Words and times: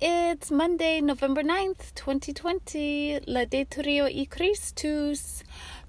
It's 0.00 0.50
Monday, 0.50 1.00
November 1.00 1.42
9th, 1.42 1.94
2020. 1.94 3.20
Laudetur 3.26 3.86
y 3.86 4.26
Christus. 4.28 5.42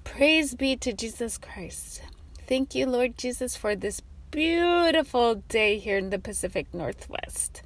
Praise 0.03 0.55
be 0.55 0.75
to 0.77 0.93
Jesus 0.93 1.37
Christ. 1.37 2.01
Thank 2.47 2.75
you, 2.75 2.87
Lord 2.87 3.17
Jesus, 3.17 3.55
for 3.55 3.75
this 3.75 4.01
beautiful 4.31 5.35
day 5.35 5.77
here 5.77 5.97
in 5.97 6.09
the 6.09 6.19
Pacific 6.19 6.73
Northwest. 6.73 7.61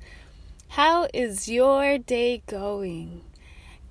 How 0.69 1.07
is 1.13 1.47
your 1.47 1.97
day 1.97 2.41
going? 2.47 3.21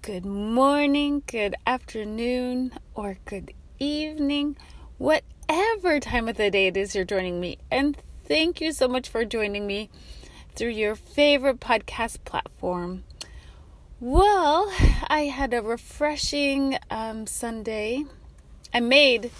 Good 0.00 0.26
morning, 0.26 1.22
good 1.26 1.54
afternoon, 1.66 2.72
or 2.94 3.18
good 3.24 3.52
evening, 3.78 4.56
whatever 4.98 6.00
time 6.00 6.28
of 6.28 6.36
the 6.36 6.50
day 6.50 6.66
it 6.68 6.76
is 6.76 6.94
you're 6.94 7.04
joining 7.04 7.40
me. 7.40 7.58
And 7.70 7.96
thank 8.24 8.60
you 8.60 8.72
so 8.72 8.88
much 8.88 9.08
for 9.08 9.24
joining 9.24 9.66
me 9.66 9.90
through 10.54 10.70
your 10.70 10.94
favorite 10.94 11.60
podcast 11.60 12.24
platform. 12.24 13.04
Well, 14.00 14.72
I 15.08 15.30
had 15.32 15.54
a 15.54 15.62
refreshing 15.62 16.78
um, 16.90 17.26
Sunday. 17.26 18.04
I 18.74 18.80
made 18.80 19.30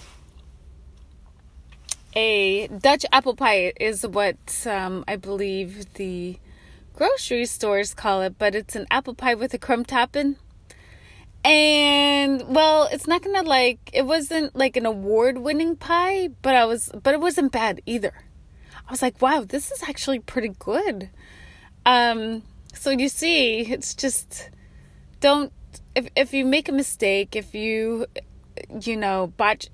a 2.14 2.68
Dutch 2.68 3.04
apple 3.12 3.34
pie, 3.34 3.72
is 3.80 4.06
what 4.06 4.66
um, 4.66 5.04
I 5.08 5.16
believe 5.16 5.94
the 5.94 6.38
grocery 6.94 7.46
stores 7.46 7.94
call 7.94 8.22
it, 8.22 8.38
but 8.38 8.54
it's 8.54 8.76
an 8.76 8.86
apple 8.90 9.14
pie 9.14 9.34
with 9.34 9.54
a 9.54 9.58
crumb 9.58 9.84
topping. 9.84 10.36
And 11.44 12.54
well, 12.54 12.88
it's 12.92 13.08
not 13.08 13.22
gonna 13.22 13.42
like 13.42 13.90
it 13.92 14.06
wasn't 14.06 14.54
like 14.54 14.76
an 14.76 14.86
award 14.86 15.38
winning 15.38 15.74
pie, 15.74 16.28
but 16.40 16.54
I 16.54 16.66
was 16.66 16.90
but 17.02 17.14
it 17.14 17.20
wasn't 17.20 17.50
bad 17.50 17.82
either. 17.84 18.12
I 18.92 18.94
was 18.94 19.00
like, 19.00 19.22
wow, 19.22 19.42
this 19.48 19.72
is 19.72 19.82
actually 19.84 20.18
pretty 20.18 20.50
good. 20.58 21.08
Um, 21.86 22.42
so 22.74 22.90
you 22.90 23.08
see, 23.08 23.60
it's 23.60 23.94
just 23.94 24.50
don't 25.20 25.50
if 25.94 26.08
if 26.14 26.34
you 26.34 26.44
make 26.44 26.68
a 26.68 26.72
mistake, 26.72 27.34
if 27.34 27.54
you 27.54 28.04
you 28.82 28.98
know 28.98 29.32
botch 29.38 29.68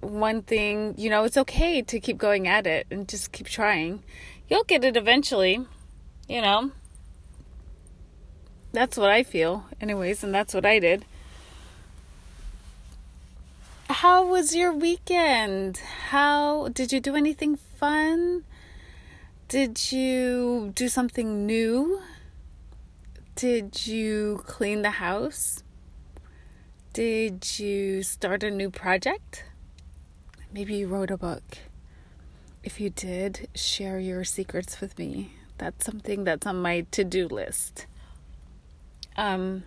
one 0.00 0.40
thing, 0.40 0.94
you 0.96 1.10
know, 1.10 1.24
it's 1.24 1.36
okay 1.36 1.82
to 1.82 2.00
keep 2.00 2.16
going 2.16 2.48
at 2.48 2.66
it 2.66 2.86
and 2.90 3.06
just 3.06 3.30
keep 3.30 3.46
trying. 3.46 4.02
You'll 4.48 4.64
get 4.64 4.84
it 4.84 4.96
eventually, 4.96 5.66
you 6.26 6.40
know. 6.40 6.70
That's 8.72 8.96
what 8.96 9.10
I 9.10 9.22
feel, 9.22 9.66
anyways, 9.82 10.24
and 10.24 10.34
that's 10.34 10.54
what 10.54 10.64
I 10.64 10.78
did. 10.78 11.04
How 13.90 14.26
was 14.26 14.56
your 14.56 14.72
weekend? 14.72 15.76
How 16.08 16.68
did 16.68 16.90
you 16.90 17.00
do 17.00 17.14
anything 17.16 17.56
fun? 17.56 18.44
Did 19.52 19.92
you 19.92 20.72
do 20.74 20.88
something 20.88 21.44
new? 21.44 22.00
Did 23.34 23.86
you 23.86 24.42
clean 24.46 24.80
the 24.80 24.92
house? 24.92 25.62
Did 26.94 27.58
you 27.58 28.02
start 28.02 28.42
a 28.44 28.50
new 28.50 28.70
project? 28.70 29.44
Maybe 30.54 30.76
you 30.76 30.88
wrote 30.88 31.10
a 31.10 31.18
book. 31.18 31.58
If 32.64 32.80
you 32.80 32.88
did, 32.88 33.46
share 33.54 33.98
your 33.98 34.24
secrets 34.24 34.80
with 34.80 34.98
me. 34.98 35.32
That's 35.58 35.84
something 35.84 36.24
that's 36.24 36.46
on 36.46 36.62
my 36.62 36.86
to 36.92 37.04
do 37.04 37.28
list. 37.28 37.84
Um, 39.18 39.64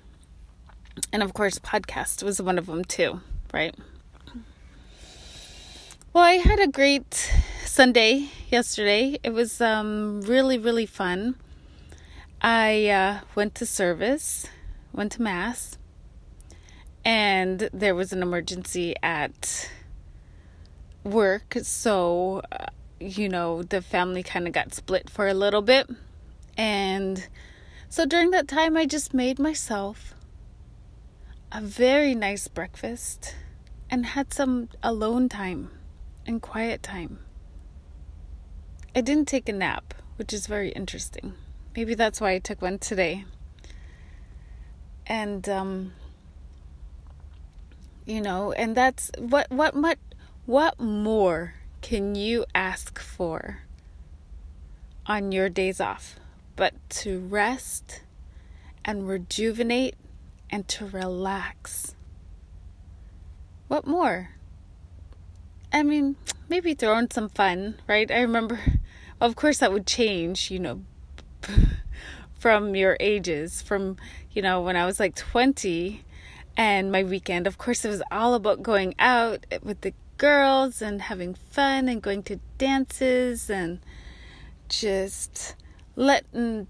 and 1.14 1.22
of 1.22 1.36
course, 1.36 1.60
podcast 1.60 2.24
was 2.24 2.42
one 2.42 2.58
of 2.58 2.66
them 2.66 2.86
too, 2.86 3.22
right? 3.54 3.76
Well, 6.12 6.24
I 6.24 6.38
had 6.38 6.60
a 6.60 6.68
great 6.68 7.32
Sunday 7.66 8.30
yesterday. 8.50 9.20
It 9.24 9.32
was 9.34 9.60
um, 9.60 10.22
really, 10.22 10.58
really 10.58 10.86
fun. 10.86 11.36
I 12.42 12.88
uh, 12.90 13.20
went 13.34 13.56
to 13.56 13.66
service, 13.66 14.48
went 14.94 15.14
to 15.14 15.22
Mass, 15.22 15.78
and 17.04 17.70
there 17.74 17.96
was 17.96 18.14
an 18.14 18.22
emergency 18.22 18.96
at 19.02 19.70
work. 21.04 21.56
So, 21.64 22.44
uh, 22.52 22.68
you 23.00 23.28
know, 23.28 23.64
the 23.64 23.82
family 23.82 24.24
kind 24.24 24.48
of 24.48 24.54
got 24.54 24.74
split 24.74 25.10
for 25.10 25.28
a 25.28 25.34
little 25.34 25.62
bit. 25.62 25.90
And 26.58 27.28
so 27.90 28.06
during 28.06 28.32
that 28.32 28.48
time, 28.48 28.78
I 28.78 28.86
just 28.86 29.14
made 29.14 29.40
myself 29.40 30.14
a 31.52 31.62
very 31.62 32.16
nice 32.16 32.48
breakfast 32.48 33.36
and 33.90 34.06
had 34.06 34.34
some 34.34 34.70
alone 34.84 35.30
time 35.30 35.72
and 36.26 36.42
quiet 36.42 36.84
time. 36.84 37.20
I 38.96 39.02
didn't 39.02 39.28
take 39.28 39.50
a 39.50 39.54
nap, 39.54 39.94
which 40.16 40.32
is 40.32 40.48
very 40.48 40.70
interesting. 40.70 41.34
Maybe 41.76 41.96
that's 41.96 42.22
why 42.22 42.32
I 42.32 42.40
took 42.40 42.62
one 42.62 42.80
today. 42.80 43.26
And 45.06 45.48
um 45.50 45.92
you 48.06 48.22
know, 48.22 48.54
and 48.54 48.78
that's 48.78 49.12
what 49.18 49.52
what 49.52 49.76
what 49.76 49.98
what 50.46 50.80
more 50.80 51.56
can 51.82 52.16
you 52.16 52.46
ask 52.56 52.98
for 53.00 53.64
on 55.06 55.32
your 55.32 55.50
days 55.50 55.82
off 55.82 56.16
but 56.56 56.74
to 56.90 57.20
rest 57.20 58.02
and 58.86 59.10
rejuvenate 59.10 59.96
and 60.50 60.68
to 60.70 60.86
relax? 60.86 61.96
What 63.68 63.86
more? 63.86 64.30
I 65.74 65.84
mean, 65.84 66.16
maybe 66.48 66.74
throw 66.74 66.98
in 66.98 67.12
some 67.12 67.28
fun, 67.28 67.76
right? 67.88 68.10
I 68.10 68.22
remember, 68.22 68.60
of 69.22 69.36
course, 69.36 69.60
that 69.60 69.72
would 69.72 69.88
change, 69.88 70.52
you 70.52 70.60
know, 70.60 70.82
from 72.40 72.76
your 72.76 72.98
ages. 73.00 73.62
From, 73.62 73.98
you 74.32 74.42
know, 74.42 74.62
when 74.62 74.76
I 74.76 74.86
was 74.86 75.00
like 75.00 75.16
20 75.16 76.04
and 76.58 76.92
my 76.92 77.04
weekend, 77.04 77.48
of 77.48 77.58
course, 77.58 77.86
it 77.86 77.90
was 77.90 78.04
all 78.12 78.34
about 78.34 78.64
going 78.64 78.96
out 79.00 79.46
with 79.64 79.82
the 79.82 79.94
girls 80.18 80.82
and 80.82 81.04
having 81.04 81.34
fun 81.34 81.90
and 81.90 82.02
going 82.02 82.24
to 82.24 82.40
dances 82.58 83.50
and 83.50 83.80
just 84.70 85.56
letting, 85.96 86.68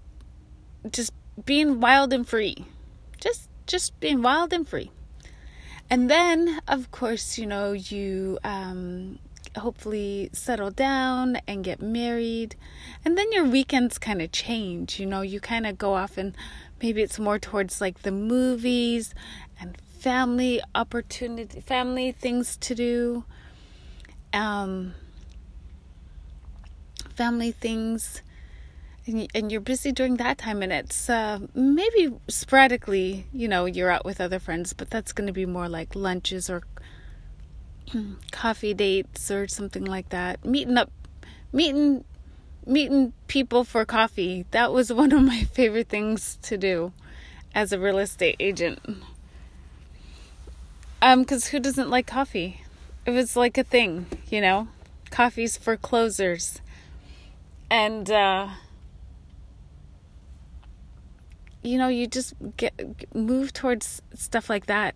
just 0.90 1.12
being 1.44 1.80
wild 1.80 2.12
and 2.12 2.28
free. 2.28 2.64
Just, 3.20 3.48
just 3.66 3.98
being 4.00 4.22
wild 4.22 4.52
and 4.52 4.68
free. 4.68 4.90
And 5.88 6.10
then, 6.10 6.60
of 6.66 6.90
course, 6.90 7.38
you 7.38 7.46
know, 7.46 7.72
you 7.72 8.38
um, 8.42 9.18
hopefully 9.60 10.30
settle 10.32 10.70
down 10.70 11.36
and 11.46 11.64
get 11.64 11.80
married. 11.80 12.56
And 13.04 13.16
then 13.16 13.30
your 13.32 13.44
weekends 13.44 13.98
kind 13.98 14.22
of 14.22 14.32
change. 14.32 14.98
You 15.00 15.06
know, 15.06 15.22
you 15.22 15.40
kind 15.40 15.66
of 15.66 15.78
go 15.78 15.94
off 15.94 16.18
and 16.18 16.34
maybe 16.82 17.02
it's 17.02 17.18
more 17.18 17.38
towards 17.38 17.80
like 17.80 18.02
the 18.02 18.12
movies 18.12 19.14
and 19.60 19.76
family 19.98 20.60
opportunity, 20.74 21.60
family 21.60 22.12
things 22.12 22.56
to 22.58 22.74
do. 22.74 23.24
Um, 24.32 24.94
family 27.14 27.50
things 27.50 28.22
and 29.06 29.52
you're 29.52 29.60
busy 29.60 29.92
during 29.92 30.16
that 30.16 30.38
time 30.38 30.62
and 30.62 30.72
it's 30.72 31.08
uh, 31.08 31.38
maybe 31.54 32.12
sporadically 32.28 33.26
you 33.32 33.46
know 33.46 33.64
you're 33.64 33.90
out 33.90 34.04
with 34.04 34.20
other 34.20 34.38
friends 34.38 34.72
but 34.72 34.90
that's 34.90 35.12
going 35.12 35.26
to 35.26 35.32
be 35.32 35.46
more 35.46 35.68
like 35.68 35.94
lunches 35.94 36.50
or 36.50 36.62
coffee 38.30 38.74
dates 38.74 39.30
or 39.30 39.48
something 39.48 39.84
like 39.84 40.08
that. 40.10 40.44
Meeting 40.44 40.76
up 40.76 40.90
meeting 41.52 42.04
meeting 42.66 43.12
people 43.28 43.64
for 43.64 43.84
coffee. 43.84 44.44
That 44.50 44.72
was 44.72 44.92
one 45.02 45.12
of 45.12 45.22
my 45.22 45.44
favorite 45.44 45.88
things 45.88 46.38
to 46.42 46.58
do 46.58 46.92
as 47.54 47.72
a 47.72 47.78
real 47.78 47.98
estate 47.98 48.36
agent. 48.40 48.80
Um 51.00 51.24
cuz 51.24 51.48
who 51.48 51.60
doesn't 51.60 51.90
like 51.90 52.06
coffee? 52.06 52.62
It 53.04 53.10
was 53.10 53.36
like 53.36 53.56
a 53.58 53.64
thing 53.64 54.06
you 54.28 54.40
know? 54.40 54.68
Coffee's 55.10 55.56
for 55.56 55.76
closers. 55.76 56.60
And 57.70 58.10
uh 58.10 58.48
you 61.62 61.78
know, 61.78 61.88
you 61.88 62.06
just 62.06 62.34
get 62.56 62.72
move 63.14 63.52
towards 63.52 64.00
stuff 64.14 64.48
like 64.48 64.66
that. 64.66 64.94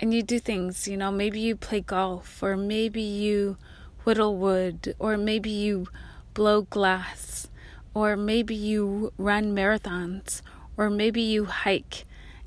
And 0.00 0.14
you 0.14 0.22
do 0.22 0.38
things, 0.38 0.86
you 0.86 0.96
know, 0.96 1.10
maybe 1.10 1.40
you 1.40 1.56
play 1.56 1.80
golf 1.80 2.42
or 2.42 2.56
maybe 2.56 3.02
you 3.02 3.56
whittle 4.04 4.36
wood 4.36 4.94
or 4.98 5.16
maybe 5.16 5.50
you 5.50 5.88
blow 6.34 6.62
glass 6.62 7.48
or 7.94 8.16
maybe 8.16 8.54
you 8.54 9.12
run 9.18 9.54
marathons 9.56 10.40
or 10.76 10.88
maybe 10.88 11.20
you 11.20 11.46
hike 11.46 12.04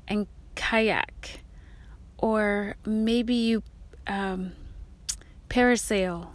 and 0.08 0.26
kayak 0.54 1.40
or 2.16 2.76
maybe 2.86 3.34
you 3.34 3.62
um, 4.06 4.52
parasail 5.50 6.28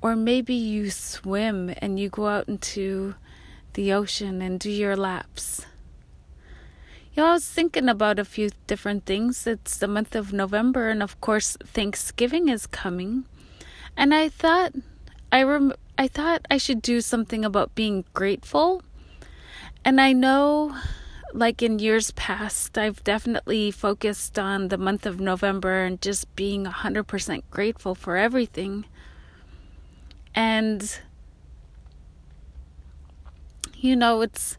or 0.00 0.14
maybe 0.14 0.54
you 0.54 0.90
swim 0.90 1.74
and 1.78 1.98
you 1.98 2.08
go 2.08 2.28
out 2.28 2.48
into 2.48 3.16
the 3.74 3.92
ocean 3.92 4.40
and 4.40 4.60
do 4.60 4.70
your 4.70 4.96
laps 4.96 5.66
you 7.16 7.22
know, 7.22 7.30
I 7.30 7.32
was 7.32 7.48
thinking 7.48 7.88
about 7.88 8.18
a 8.18 8.26
few 8.26 8.50
different 8.66 9.06
things. 9.06 9.46
It's 9.46 9.78
the 9.78 9.88
month 9.88 10.14
of 10.14 10.34
November, 10.34 10.90
and 10.90 11.02
of 11.02 11.18
course, 11.22 11.56
Thanksgiving 11.64 12.50
is 12.50 12.66
coming. 12.66 13.24
And 13.96 14.12
I 14.12 14.28
thought, 14.28 14.74
I 15.32 15.42
rem- 15.42 15.72
I 15.96 16.08
thought 16.08 16.44
I 16.50 16.58
should 16.58 16.82
do 16.82 17.00
something 17.00 17.42
about 17.42 17.74
being 17.74 18.04
grateful. 18.12 18.82
And 19.82 19.98
I 19.98 20.12
know, 20.12 20.76
like 21.32 21.62
in 21.62 21.78
years 21.78 22.10
past, 22.10 22.76
I've 22.76 23.02
definitely 23.02 23.70
focused 23.70 24.38
on 24.38 24.68
the 24.68 24.76
month 24.76 25.06
of 25.06 25.18
November 25.18 25.84
and 25.84 26.02
just 26.02 26.34
being 26.36 26.66
100% 26.66 27.42
grateful 27.50 27.94
for 27.94 28.18
everything. 28.18 28.84
And, 30.34 31.00
you 33.74 33.96
know, 33.96 34.20
it's. 34.20 34.58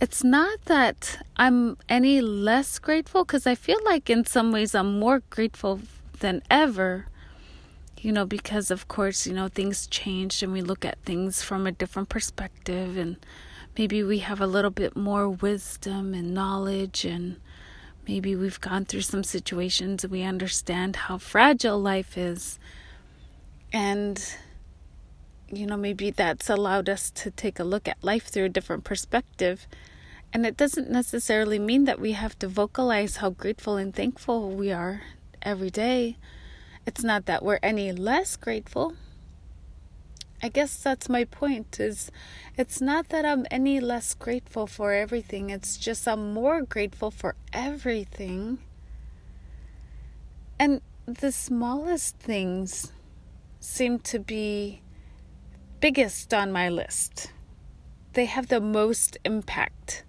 It's 0.00 0.22
not 0.22 0.62
that 0.66 1.24
I'm 1.36 1.78
any 1.88 2.20
less 2.20 2.78
grateful 2.78 3.24
because 3.24 3.46
I 3.46 3.54
feel 3.54 3.78
like 3.84 4.10
in 4.10 4.26
some 4.26 4.52
ways 4.52 4.74
I'm 4.74 4.98
more 4.98 5.22
grateful 5.30 5.80
than 6.20 6.42
ever 6.50 7.06
you 8.06 8.12
know, 8.12 8.24
because 8.24 8.70
of 8.70 8.86
course, 8.86 9.26
you 9.26 9.32
know, 9.32 9.48
things 9.48 9.88
changed 9.88 10.40
and 10.40 10.52
we 10.52 10.62
look 10.62 10.84
at 10.84 10.96
things 11.02 11.42
from 11.42 11.66
a 11.66 11.72
different 11.72 12.08
perspective 12.08 12.96
and 12.96 13.16
maybe 13.76 14.00
we 14.02 14.18
have 14.18 14.40
a 14.40 14.46
little 14.46 14.70
bit 14.70 14.96
more 14.96 15.28
wisdom 15.28 16.14
and 16.14 16.32
knowledge 16.32 17.04
and 17.04 17.40
maybe 18.06 18.36
we've 18.36 18.60
gone 18.60 18.84
through 18.84 19.00
some 19.00 19.24
situations 19.24 20.04
and 20.04 20.12
we 20.12 20.22
understand 20.22 20.94
how 20.94 21.18
fragile 21.18 21.80
life 21.80 22.16
is. 22.16 22.60
And 23.72 24.22
you 25.50 25.66
know 25.66 25.76
maybe 25.76 26.10
that's 26.10 26.50
allowed 26.50 26.88
us 26.88 27.10
to 27.10 27.30
take 27.30 27.58
a 27.58 27.64
look 27.64 27.86
at 27.86 28.02
life 28.02 28.26
through 28.26 28.44
a 28.44 28.48
different 28.48 28.84
perspective 28.84 29.66
and 30.32 30.44
it 30.44 30.56
doesn't 30.56 30.90
necessarily 30.90 31.58
mean 31.58 31.84
that 31.84 32.00
we 32.00 32.12
have 32.12 32.38
to 32.38 32.48
vocalize 32.48 33.16
how 33.16 33.30
grateful 33.30 33.76
and 33.76 33.94
thankful 33.94 34.50
we 34.50 34.72
are 34.72 35.02
every 35.42 35.70
day 35.70 36.16
it's 36.84 37.04
not 37.04 37.26
that 37.26 37.44
we're 37.44 37.60
any 37.62 37.92
less 37.92 38.36
grateful 38.36 38.94
I 40.42 40.48
guess 40.48 40.76
that's 40.76 41.08
my 41.08 41.24
point 41.24 41.80
is 41.80 42.10
it's 42.58 42.80
not 42.80 43.08
that 43.08 43.24
I'm 43.24 43.46
any 43.50 43.80
less 43.80 44.12
grateful 44.14 44.66
for 44.66 44.92
everything. 44.92 45.48
It's 45.50 45.78
just 45.78 46.06
I'm 46.06 46.34
more 46.34 46.60
grateful 46.60 47.10
for 47.10 47.36
everything. 47.52 48.58
And 50.58 50.82
the 51.06 51.32
smallest 51.32 52.18
things 52.18 52.92
seem 53.60 53.98
to 54.00 54.18
be 54.18 54.82
biggest 55.80 56.32
on 56.32 56.52
my 56.52 56.68
list. 56.68 57.32
They 58.14 58.24
have 58.24 58.48
the 58.48 58.60
most 58.60 59.18
impact. 59.24 60.04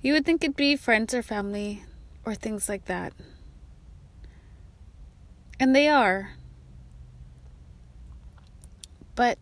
You 0.00 0.12
would 0.12 0.26
think 0.26 0.44
it'd 0.44 0.56
be 0.56 0.76
friends 0.76 1.14
or 1.14 1.22
family 1.22 1.84
or 2.24 2.34
things 2.34 2.68
like 2.68 2.84
that. 2.86 3.12
And 5.58 5.74
they 5.74 5.88
are. 5.88 6.32
But 9.14 9.38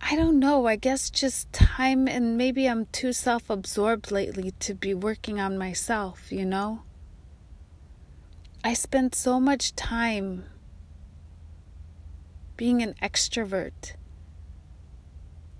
I 0.00 0.16
don't 0.16 0.38
know. 0.38 0.66
I 0.66 0.76
guess 0.76 1.10
just 1.10 1.52
time 1.52 2.08
and 2.08 2.36
maybe 2.36 2.66
I'm 2.66 2.86
too 2.86 3.12
self 3.12 3.50
absorbed 3.50 4.10
lately 4.10 4.52
to 4.60 4.74
be 4.74 4.94
working 4.94 5.38
on 5.38 5.58
myself, 5.58 6.32
you 6.32 6.46
know? 6.46 6.82
I 8.64 8.74
spend 8.74 9.14
so 9.14 9.38
much 9.38 9.74
time 9.76 10.44
being 12.60 12.82
an 12.82 12.94
extrovert, 13.02 13.94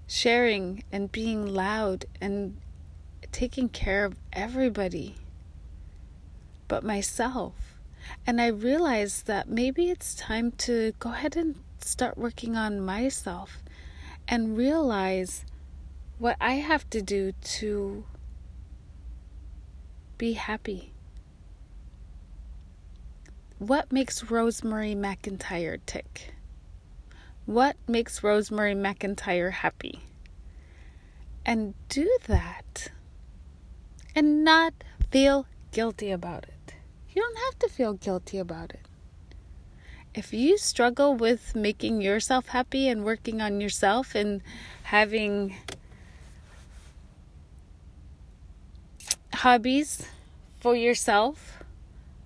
sharing 0.07 0.85
and 0.93 1.11
being 1.11 1.47
loud 1.47 2.05
and 2.21 2.55
taking 3.33 3.71
care 3.71 4.05
of 4.05 4.19
everybody 4.35 5.15
but 6.69 6.85
myself. 6.85 7.55
And 8.27 8.39
I 8.39 8.49
realized 8.49 9.27
that 9.29 9.49
maybe 9.49 9.89
it's 9.89 10.15
time 10.15 10.53
to 10.69 10.93
go 10.99 11.13
ahead 11.13 11.39
and 11.39 11.59
start 11.81 12.19
working 12.19 12.55
on 12.55 12.83
myself 12.83 13.63
and 14.29 14.55
realize 14.55 15.47
what 16.19 16.37
I 16.39 16.57
have 16.57 16.91
to 16.91 17.01
do 17.01 17.33
to 17.33 18.05
be 20.19 20.35
happy. 20.35 20.93
What 23.57 23.91
makes 23.91 24.31
Rosemary 24.31 24.95
McIntyre 24.95 25.79
tick? 25.87 26.35
What 27.51 27.75
makes 27.89 28.23
Rosemary 28.23 28.77
McIntyre 28.77 29.51
happy? 29.51 30.05
And 31.45 31.75
do 31.89 32.09
that 32.29 32.93
and 34.15 34.45
not 34.45 34.73
feel 35.11 35.47
guilty 35.73 36.13
about 36.13 36.45
it. 36.45 36.75
You 37.13 37.23
don't 37.23 37.39
have 37.39 37.59
to 37.59 37.69
feel 37.69 37.95
guilty 37.95 38.39
about 38.39 38.71
it 38.71 38.87
if 40.15 40.33
you 40.33 40.59
struggle 40.59 41.17
with 41.17 41.57
making 41.57 42.01
yourself 42.01 42.47
happy 42.47 42.87
and 42.87 43.05
working 43.05 43.41
on 43.41 43.61
yourself 43.61 44.15
and 44.15 44.43
having 44.85 45.57
hobbies 49.35 50.07
for 50.61 50.77
yourself 50.77 51.65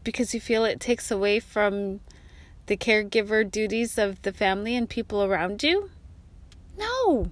because 0.03 0.35
you 0.35 0.41
feel 0.41 0.67
it 0.67 0.81
takes 0.81 1.11
away 1.11 1.41
from 1.41 2.01
the 2.67 2.77
caregiver 2.77 3.49
duties 3.49 3.99
of 3.99 4.23
the 4.23 4.33
family 4.33 4.77
and 4.77 4.89
people 4.89 5.23
around 5.23 5.63
you? 5.63 5.91
No. 6.79 7.31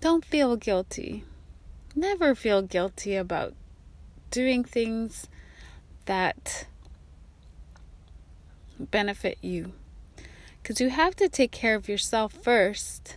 Don't 0.00 0.24
feel 0.24 0.56
guilty. 0.56 1.24
Never 1.94 2.34
feel 2.34 2.62
guilty 2.62 3.16
about 3.16 3.54
doing 4.30 4.64
things 4.64 5.28
that 6.06 6.66
benefit 8.78 9.38
you. 9.40 9.72
Because 10.62 10.80
you 10.80 10.90
have 10.90 11.14
to 11.16 11.28
take 11.28 11.52
care 11.52 11.74
of 11.74 11.88
yourself 11.88 12.32
first, 12.32 13.16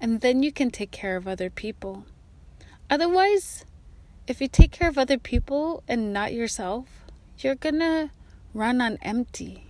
and 0.00 0.20
then 0.20 0.42
you 0.42 0.52
can 0.52 0.70
take 0.70 0.90
care 0.90 1.16
of 1.16 1.28
other 1.28 1.50
people. 1.50 2.04
Otherwise, 2.90 3.64
if 4.26 4.40
you 4.40 4.48
take 4.48 4.72
care 4.72 4.88
of 4.88 4.98
other 4.98 5.18
people 5.18 5.82
and 5.88 6.12
not 6.12 6.32
yourself, 6.32 6.86
you're 7.38 7.54
gonna 7.54 8.10
run 8.54 8.80
on 8.80 8.98
empty. 9.02 9.64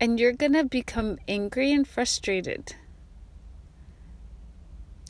And 0.00 0.18
you're 0.18 0.32
gonna 0.32 0.64
become 0.64 1.18
angry 1.28 1.72
and 1.72 1.86
frustrated. 1.86 2.74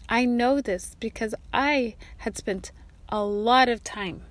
I 0.08 0.24
know 0.26 0.60
this 0.60 0.94
because 1.00 1.34
I 1.52 1.96
had 2.18 2.36
spent 2.36 2.72
a 3.08 3.24
lot 3.24 3.68
of 3.68 3.82
time 3.82 4.24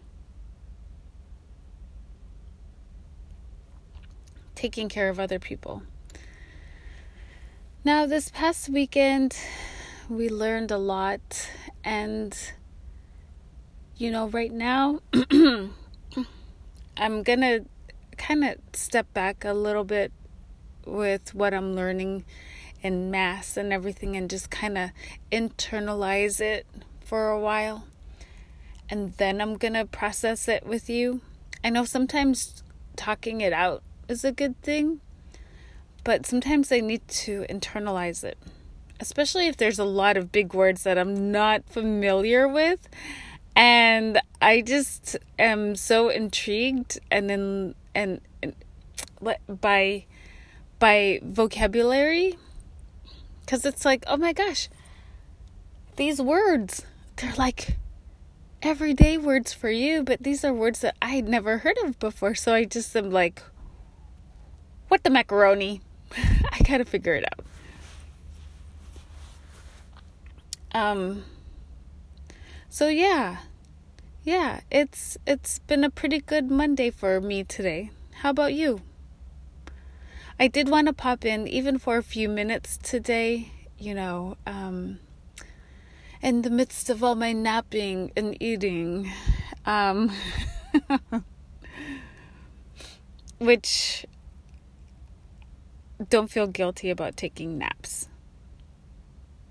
taking 4.56 4.90
care 4.90 5.10
of 5.10 5.20
other 5.20 5.40
people. 5.40 5.82
Now, 7.84 8.06
this 8.06 8.30
past 8.30 8.70
weekend, 8.70 9.36
we 10.08 10.30
learned 10.30 10.70
a 10.70 10.78
lot, 10.78 11.50
and 11.84 12.38
you 13.98 14.12
know, 14.12 14.28
right 14.28 14.52
now, 14.52 15.00
I'm 16.98 17.24
gonna 17.24 17.62
kind 18.18 18.44
of 18.44 18.56
step 18.74 19.12
back 19.14 19.44
a 19.44 19.54
little 19.54 19.84
bit 19.84 20.12
with 20.86 21.34
what 21.34 21.54
I'm 21.54 21.76
learning 21.76 22.26
in 22.82 23.12
mass 23.12 23.58
and 23.58 23.72
everything 23.72 24.16
and 24.16 24.30
just 24.30 24.50
kind 24.50 24.78
of 24.78 24.90
internalize 25.32 26.40
it 26.40 26.66
for 27.04 27.30
a 27.30 27.40
while. 27.40 27.86
And 28.90 29.14
then 29.14 29.42
I'm 29.42 29.58
going 29.58 29.74
to 29.74 29.86
process 29.86 30.48
it 30.48 30.66
with 30.66 30.90
you. 30.90 31.22
I 31.64 31.70
know 31.70 31.86
sometimes 31.86 32.64
talking 32.96 33.42
it 33.42 33.54
out 33.54 33.84
is 34.08 34.26
a 34.26 34.32
good 34.32 34.60
thing, 34.62 35.00
but 36.04 36.26
sometimes 36.26 36.72
I 36.72 36.80
need 36.80 37.08
to 37.08 37.46
internalize 37.50 38.24
it, 38.24 38.38
especially 39.00 39.48
if 39.48 39.58
there's 39.58 39.80
a 39.80 39.86
lot 39.86 40.18
of 40.18 40.32
big 40.32 40.54
words 40.54 40.84
that 40.84 40.98
I'm 40.98 41.32
not 41.32 41.70
familiar 41.70 42.48
with. 42.48 42.90
And 43.56 44.20
I 44.42 44.62
just 44.62 45.18
am 45.38 45.76
so 45.76 46.10
intrigued 46.10 47.00
and 47.12 47.30
then 47.30 47.76
and, 47.94 48.22
and 48.42 48.56
by 49.50 50.06
by 50.80 51.20
vocabulary 51.24 52.38
because 53.42 53.66
it's 53.66 53.86
like 53.86 54.04
oh 54.08 54.18
my 54.18 54.34
gosh 54.34 54.68
these 55.96 56.20
words 56.20 56.86
they're 57.18 57.34
like 57.38 57.78
everyday 58.64 59.16
words 59.16 59.54
for 59.54 59.70
you 59.70 60.02
but 60.02 60.24
these 60.24 60.44
are 60.44 60.54
words 60.54 60.80
that 60.80 60.96
i 61.02 61.10
had 61.10 61.28
never 61.28 61.60
heard 61.60 61.78
of 61.84 62.00
before 62.00 62.34
so 62.34 62.54
i 62.54 62.66
just 62.66 62.96
am 62.96 63.12
like 63.12 63.44
what 64.92 65.04
the 65.04 65.10
macaroni? 65.10 65.80
I 66.18 66.60
gotta 66.68 66.84
figure 66.84 67.16
it 67.16 67.24
out. 67.24 67.46
Um 70.74 71.24
so 72.72 72.88
yeah. 72.88 73.40
Yeah, 74.24 74.62
it's 74.72 75.18
it's 75.28 75.60
been 75.60 75.84
a 75.84 75.90
pretty 75.90 76.22
good 76.22 76.50
Monday 76.50 76.90
for 76.90 77.20
me 77.20 77.44
today. 77.44 77.92
How 78.22 78.30
about 78.30 78.54
you? 78.54 78.80
I 80.40 80.48
did 80.48 80.70
want 80.70 80.88
to 80.88 80.94
pop 80.94 81.26
in 81.26 81.50
even 81.50 81.78
for 81.78 81.98
a 81.98 82.04
few 82.04 82.30
minutes 82.30 82.78
today, 82.78 83.52
you 83.78 83.94
know, 83.94 84.38
um 84.48 85.00
in 86.22 86.44
the 86.44 86.50
midst 86.50 86.90
of 86.90 87.04
all 87.04 87.16
my 87.16 87.34
napping 87.34 88.14
and 88.16 88.42
eating. 88.42 89.12
Um 89.66 90.10
which 93.38 94.06
don't 96.10 96.32
feel 96.32 96.48
guilty 96.48 96.90
about 96.90 97.18
taking 97.18 97.58
naps. 97.58 98.08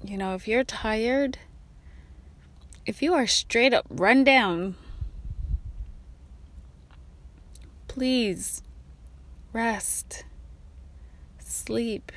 You 0.03 0.17
know, 0.17 0.35
if 0.35 0.49
you're 0.49 0.65
tired, 0.65 1.37
if 2.87 3.03
you 3.03 3.15
are 3.15 3.27
straight 3.27 3.75
up 3.75 3.87
run 3.91 4.25
down, 4.25 4.77
please 7.89 8.63
rest, 9.53 10.25
sleep, 11.39 12.13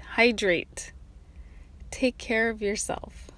hydrate, 0.00 0.92
take 1.90 2.18
care 2.18 2.50
of 2.50 2.62
yourself. 2.62 3.30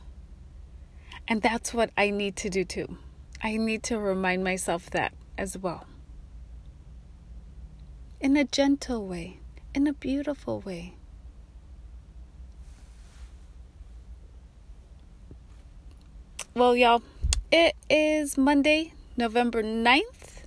And 1.26 1.42
that's 1.42 1.72
what 1.72 1.90
I 1.96 2.10
need 2.10 2.36
to 2.36 2.50
do 2.50 2.64
too. 2.64 2.98
I 3.42 3.56
need 3.56 3.82
to 3.84 3.98
remind 3.98 4.44
myself 4.44 4.90
that 4.90 5.12
as 5.38 5.56
well. 5.56 5.86
In 8.20 8.36
a 8.36 8.44
gentle 8.44 9.06
way, 9.06 9.38
in 9.74 9.86
a 9.86 9.92
beautiful 9.92 10.60
way. 10.60 10.94
Well, 16.52 16.74
y'all, 16.74 17.02
it 17.52 17.76
is 17.88 18.36
Monday, 18.36 18.92
November 19.16 19.62
9th. 19.62 20.42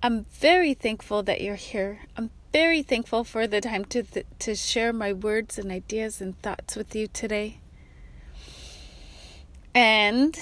I'm 0.00 0.22
very 0.22 0.74
thankful 0.74 1.24
that 1.24 1.40
you're 1.40 1.56
here. 1.56 2.02
I'm 2.16 2.30
very 2.52 2.84
thankful 2.84 3.24
for 3.24 3.48
the 3.48 3.60
time 3.60 3.84
to 3.86 4.04
th- 4.04 4.26
to 4.38 4.54
share 4.54 4.92
my 4.92 5.12
words 5.12 5.58
and 5.58 5.72
ideas 5.72 6.20
and 6.20 6.40
thoughts 6.40 6.76
with 6.76 6.94
you 6.94 7.08
today. 7.08 7.58
And 9.74 10.38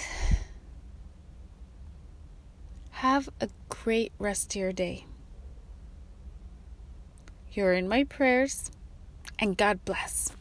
have 2.90 3.30
a 3.40 3.49
great 3.71 4.12
rest 4.18 4.54
of 4.54 4.61
your 4.61 4.75
day. 4.75 5.06
You're 7.50 7.73
in 7.73 7.88
my 7.88 8.04
prayers, 8.04 8.71
and 9.38 9.56
God 9.56 9.87
bless. 9.87 10.33